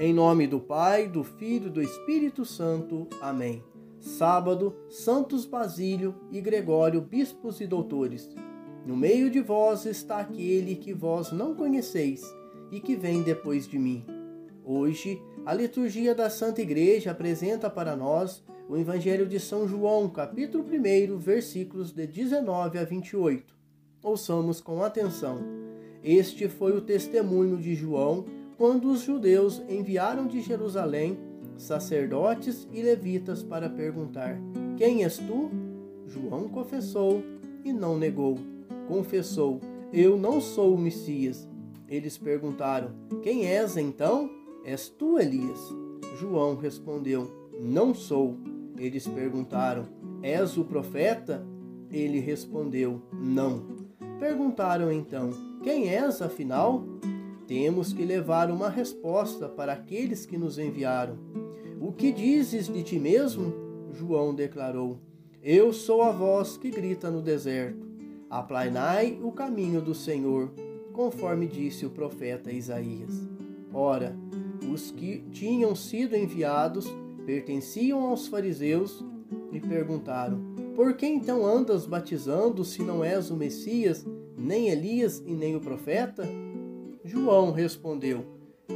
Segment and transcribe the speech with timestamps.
[0.00, 3.08] Em nome do Pai, do Filho e do Espírito Santo.
[3.20, 3.64] Amém.
[3.98, 8.30] Sábado, Santos Basílio e Gregório, bispos e doutores.
[8.86, 12.22] No meio de vós está aquele que vós não conheceis
[12.70, 14.06] e que vem depois de mim.
[14.64, 20.62] Hoje, a liturgia da Santa Igreja apresenta para nós o Evangelho de São João, capítulo
[20.62, 23.52] 1, versículos de 19 a 28.
[24.04, 25.40] Ouçamos com atenção.
[26.04, 31.16] Este foi o testemunho de João quando os judeus enviaram de Jerusalém
[31.56, 34.36] sacerdotes e levitas para perguntar:
[34.76, 35.50] Quem és tu?
[36.06, 37.22] João confessou
[37.64, 38.36] e não negou.
[38.88, 39.60] Confessou:
[39.92, 41.48] Eu não sou o Messias.
[41.88, 42.90] Eles perguntaram:
[43.22, 44.28] Quem és então?
[44.64, 45.60] És tu Elias?
[46.18, 47.30] João respondeu:
[47.60, 48.36] Não sou.
[48.76, 49.84] Eles perguntaram:
[50.20, 51.46] És o profeta?
[51.90, 53.66] Ele respondeu: Não.
[54.18, 55.30] Perguntaram então:
[55.62, 56.84] Quem és afinal?
[57.48, 61.16] Temos que levar uma resposta para aqueles que nos enviaram.
[61.80, 63.54] O que dizes de ti mesmo?
[63.90, 64.98] João declarou:
[65.42, 67.88] Eu sou a voz que grita no deserto.
[68.28, 70.52] Aplainai o caminho do Senhor,
[70.92, 73.26] conforme disse o profeta Isaías.
[73.72, 74.14] Ora,
[74.70, 76.86] os que tinham sido enviados
[77.24, 79.02] pertenciam aos fariseus
[79.50, 80.38] e perguntaram:
[80.76, 85.60] Por que então andas batizando se não és o Messias, nem Elias e nem o
[85.62, 86.28] profeta?
[87.08, 88.26] João respondeu: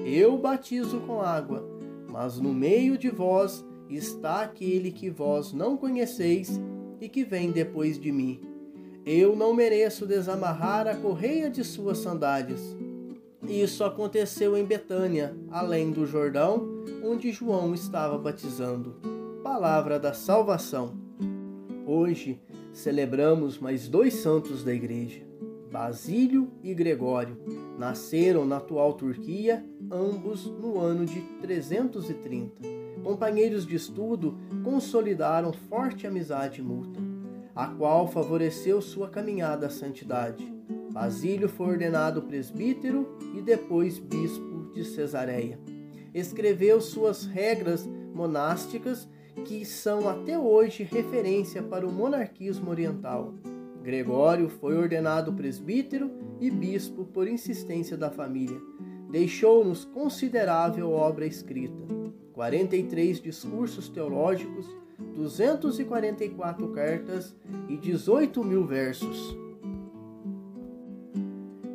[0.06, 1.62] Eu batizo com água,
[2.08, 6.58] mas no meio de vós está aquele que vós não conheceis
[6.98, 8.40] e que vem depois de mim.
[9.04, 12.74] Eu não mereço desamarrar a correia de suas sandálias.
[13.46, 16.66] Isso aconteceu em Betânia, além do Jordão,
[17.04, 18.96] onde João estava batizando.
[19.42, 20.94] Palavra da salvação.
[21.84, 22.40] Hoje
[22.72, 25.31] celebramos mais dois santos da igreja.
[25.72, 27.38] Basílio e Gregório
[27.78, 32.60] nasceram na atual Turquia, ambos no ano de 330.
[33.02, 37.02] Companheiros de estudo, consolidaram forte amizade mútua,
[37.54, 40.46] a qual favoreceu sua caminhada à santidade.
[40.92, 45.58] Basílio foi ordenado presbítero e depois bispo de Cesareia.
[46.12, 49.08] Escreveu suas regras monásticas
[49.46, 53.32] que são até hoje referência para o monarquismo oriental.
[53.82, 56.08] Gregório foi ordenado presbítero
[56.40, 58.60] e bispo por insistência da família.
[59.10, 61.82] Deixou-nos considerável obra escrita:
[62.32, 64.66] 43 discursos teológicos,
[65.16, 67.36] 244 cartas
[67.68, 69.36] e 18 mil versos.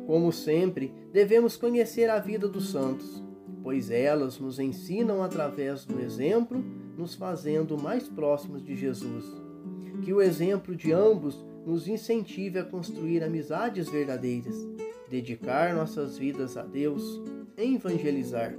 [0.06, 3.22] Como sempre, devemos conhecer a vida dos santos,
[3.62, 6.64] pois elas nos ensinam através do exemplo,
[6.96, 9.26] nos fazendo mais próximos de Jesus.
[10.02, 14.56] Que o exemplo de ambos nos incentive a construir amizades verdadeiras,
[15.08, 17.20] dedicar nossas vidas a Deus,
[17.56, 18.54] evangelizar.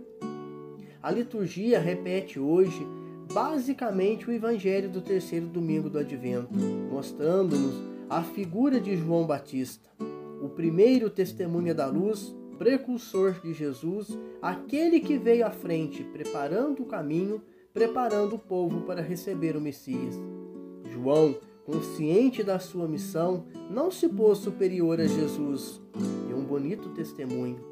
[1.02, 2.86] A liturgia repete hoje
[3.34, 6.54] basicamente o evangelho do terceiro domingo do advento,
[6.92, 7.76] mostrando-nos
[8.09, 9.88] a figura de João Batista,
[10.42, 16.86] o primeiro testemunha da luz, precursor de Jesus, aquele que veio à frente, preparando o
[16.86, 17.42] caminho,
[17.74, 20.16] preparando o povo para receber o Messias.
[20.92, 21.38] João
[21.69, 25.80] consciente da sua missão, não se pôs superior a Jesus.
[26.28, 27.63] E um bonito testemunho.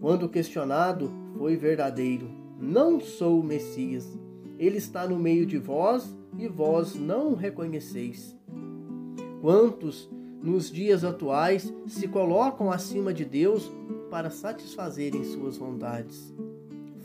[0.00, 2.26] Quando questionado, foi verdadeiro.
[2.58, 4.18] Não sou o Messias.
[4.58, 8.34] Ele está no meio de vós e vós não o reconheceis.
[9.42, 10.08] Quantos,
[10.42, 13.70] nos dias atuais, se colocam acima de Deus
[14.10, 16.34] para satisfazerem suas vontades?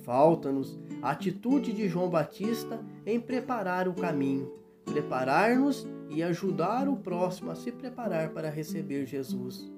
[0.04, 4.52] Falta-nos a atitude de João Batista em preparar o caminho,
[4.92, 9.72] preparar-nos e ajudar o próximo a se preparar para receber Jesus.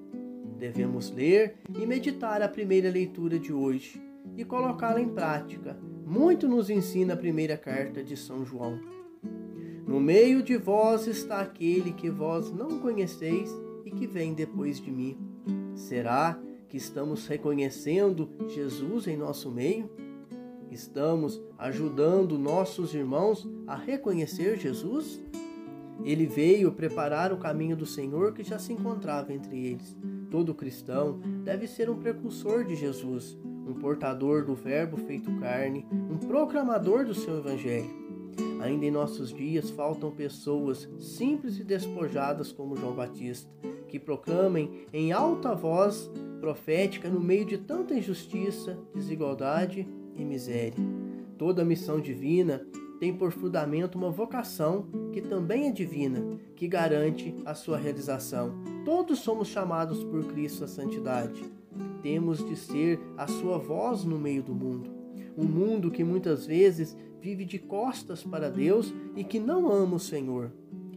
[0.58, 4.02] Devemos ler e meditar a primeira leitura de hoje
[4.36, 5.76] e colocá-la em prática.
[6.06, 8.80] Muito nos ensina a primeira carta de São João.
[9.86, 13.50] No meio de vós está aquele que vós não conheceis
[13.84, 15.18] e que vem depois de mim.
[15.74, 19.90] Será que estamos reconhecendo Jesus em nosso meio?
[20.72, 25.22] Estamos ajudando nossos irmãos a reconhecer Jesus?
[26.02, 29.94] Ele veio preparar o caminho do Senhor que já se encontrava entre eles.
[30.30, 36.16] Todo cristão deve ser um precursor de Jesus, um portador do Verbo feito carne, um
[36.16, 37.90] proclamador do seu Evangelho.
[38.62, 43.50] Ainda em nossos dias faltam pessoas simples e despojadas como João Batista,
[43.88, 46.10] que proclamem em alta voz
[46.40, 49.86] profética no meio de tanta injustiça, desigualdade
[50.16, 50.74] e miséria.
[51.38, 52.66] Toda missão divina
[53.02, 58.54] tem por fundamento uma vocação que também é divina, que garante a sua realização.
[58.84, 61.42] Todos somos chamados por Cristo à santidade.
[62.00, 64.88] Temos de ser a sua voz no meio do mundo.
[65.36, 70.00] Um mundo que muitas vezes vive de costas para Deus e que não ama o
[70.00, 70.52] Senhor.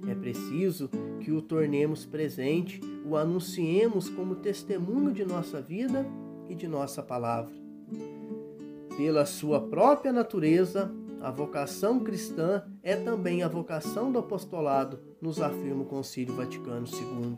[0.08, 0.90] É preciso
[1.20, 6.06] que o tornemos presente, o anunciemos como testemunho de nossa vida
[6.48, 7.65] e de nossa palavra.
[8.98, 10.90] Pela sua própria natureza,
[11.20, 17.36] a vocação cristã é também a vocação do apostolado, nos afirma o Concílio Vaticano II.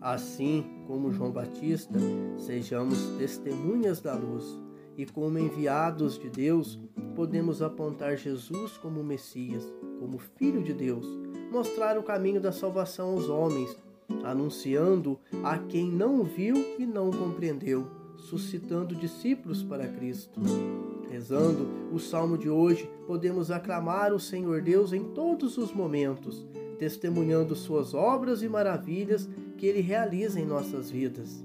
[0.00, 1.98] Assim como João Batista,
[2.38, 4.58] sejamos testemunhas da luz
[4.96, 6.80] e, como enviados de Deus,
[7.14, 9.70] podemos apontar Jesus como Messias,
[10.00, 11.06] como Filho de Deus,
[11.50, 13.76] mostrar o caminho da salvação aos homens,
[14.24, 20.40] anunciando a quem não viu e não compreendeu, suscitando discípulos para Cristo.
[21.10, 26.46] Rezando o salmo de hoje, podemos aclamar o Senhor Deus em todos os momentos,
[26.78, 29.28] testemunhando suas obras e maravilhas
[29.58, 31.44] que ele realiza em nossas vidas.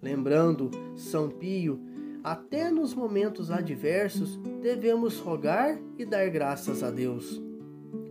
[0.00, 1.80] Lembrando São Pio,
[2.22, 7.42] até nos momentos adversos devemos rogar e dar graças a Deus.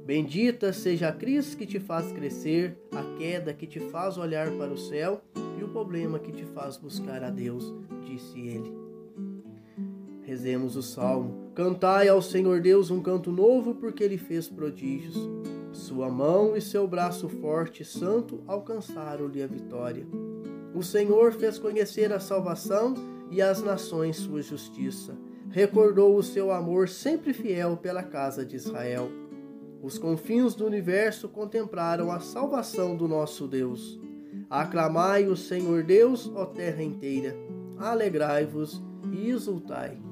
[0.05, 4.73] Bendita seja a crise que te faz crescer, a queda que te faz olhar para
[4.73, 5.21] o céu
[5.59, 7.73] e o problema que te faz buscar a Deus,
[8.05, 8.73] disse ele.
[10.23, 11.51] Rezemos o salmo.
[11.53, 15.17] Cantai ao Senhor Deus um canto novo, porque ele fez prodígios.
[15.71, 20.05] Sua mão e seu braço forte e santo alcançaram-lhe a vitória.
[20.73, 22.93] O Senhor fez conhecer a salvação
[23.29, 25.17] e às nações sua justiça.
[25.49, 29.09] Recordou o seu amor sempre fiel pela casa de Israel.
[29.81, 33.99] Os confins do universo contemplaram a salvação do nosso Deus.
[34.51, 37.33] Aclamai o Senhor Deus, ó terra inteira.
[37.79, 38.83] Alegrai-vos
[39.13, 40.10] e exultai.